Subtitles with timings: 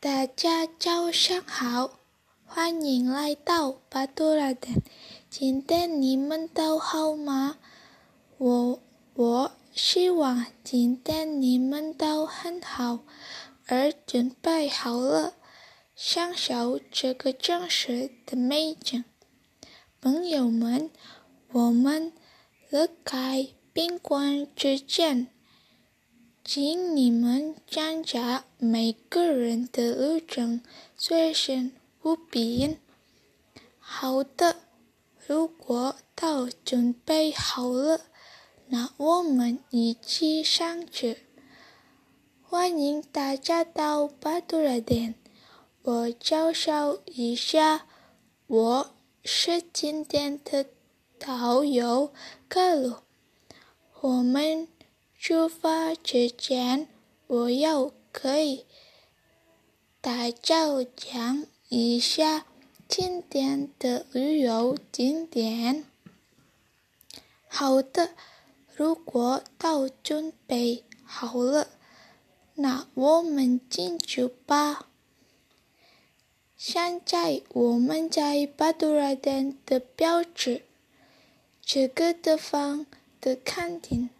[0.00, 1.98] 大家早上好，
[2.46, 4.80] 欢迎来到巴多拉店。
[5.28, 7.58] 今天你们都好吗？
[8.36, 8.80] 我
[9.14, 13.00] 我希望今天你们都很好，
[13.66, 15.34] 而准备好了
[15.96, 19.04] 享受这个真实的美景。
[20.00, 20.92] 朋友们，
[21.50, 22.12] 我们
[22.70, 25.26] 离开宾馆之前，
[26.50, 30.62] 请你们检查每个人的路程，
[30.96, 31.74] 随身
[32.04, 32.78] 物品。
[33.78, 34.56] 好的，
[35.26, 38.00] 如果都准备好了，
[38.68, 41.26] 那我们一起上去。
[42.40, 45.16] 欢迎大家到巴多拉店。
[45.82, 47.86] 我介绍一下，
[48.46, 50.64] 我是今天的
[51.18, 52.10] 导游
[52.48, 52.94] 卡鲁。
[54.00, 54.66] 我们
[55.20, 56.86] 出发之前，
[57.26, 58.64] 我要给
[60.00, 62.46] 大家讲一下
[62.86, 65.84] 今天的旅游景点。
[67.48, 68.14] 好的，
[68.76, 71.66] 如果都准备好了，
[72.54, 74.86] 那我们进去吧。
[76.56, 80.62] 现在我们在巴杜拉店的标志，
[81.60, 82.86] 这个地方
[83.20, 84.10] 的餐厅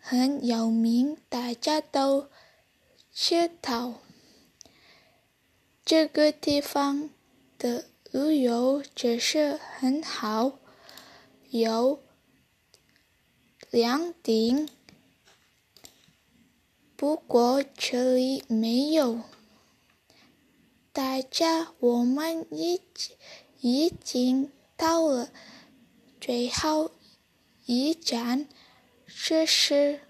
[0.00, 2.28] 很有名，大家都
[3.12, 4.00] 知道。
[5.84, 7.10] 这个地方
[7.58, 10.58] 的旅游设施很好，
[11.50, 12.02] 有
[13.70, 14.68] 凉亭，
[16.96, 19.20] 不过这里没有。
[20.92, 23.16] 大家，我们已经
[23.60, 25.30] 已经到了
[26.20, 26.90] 最后
[27.64, 28.48] 一站，
[29.16, 30.00] 这是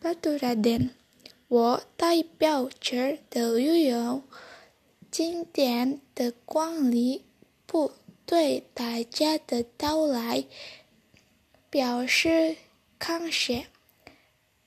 [0.00, 0.90] 巴杜拉店。
[1.48, 4.22] 我代表这儿的旅游
[5.10, 7.24] 景点的管理
[7.66, 7.92] 部
[8.24, 10.44] 对大家的到来
[11.68, 12.56] 表示
[12.98, 13.66] 感谢，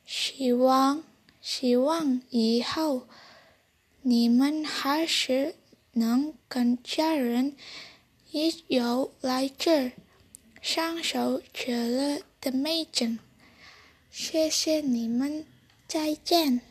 [0.06, 1.04] 希望
[1.42, 3.08] 希望以后
[4.02, 5.56] 你们还是
[5.94, 7.56] 能跟家人
[8.32, 8.64] 一起
[9.22, 9.92] 来这儿
[10.62, 13.20] 享受这里的美景。
[14.16, 15.44] 谢谢你们，
[15.88, 16.62] 再见。